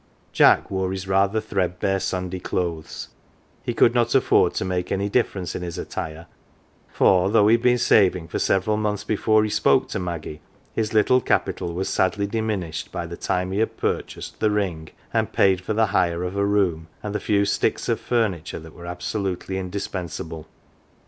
Jack 0.31 0.71
wore 0.71 0.91
his 0.91 1.07
rather 1.07 1.39
threadbare 1.39 1.99
Sunday 1.99 2.39
clothes; 2.39 3.09
he 3.61 3.71
could 3.75 3.93
not 3.93 4.15
afford 4.15 4.55
to 4.55 4.65
make 4.65 4.91
any 4.91 5.09
difference 5.09 5.53
in 5.55 5.61
his 5.61 5.77
attire, 5.77 6.25
for, 6.91 7.29
though 7.29 7.47
he 7.47 7.53
had 7.53 7.61
been 7.61 7.77
saving 7.77 8.27
for 8.27 8.39
several 8.39 8.77
months 8.77 9.03
before 9.03 9.43
he 9.43 9.49
spoke 9.51 9.87
to 9.89 9.99
Maggie, 9.99 10.41
his 10.73 10.91
little 10.95 11.21
capital 11.21 11.71
was 11.75 11.87
sadly 11.87 12.25
dimin 12.25 12.67
ished 12.67 12.89
by 12.89 13.05
the 13.05 13.15
time 13.15 13.51
he 13.51 13.59
had 13.59 13.77
purchased 13.77 14.39
"the 14.39 14.49
ring," 14.49 14.89
and 15.13 15.33
paid 15.33 15.61
for 15.61 15.75
the 15.75 15.85
hire 15.93 16.23
of 16.23 16.35
a 16.35 16.43
room, 16.47 16.87
and 17.03 17.13
the 17.13 17.19
few" 17.19 17.45
sticks" 17.45 17.87
of 17.87 17.99
furniture 17.99 18.57
that 18.59 18.73
were 18.73 18.87
absolutely 18.87 19.59
indispensable. 19.59 20.47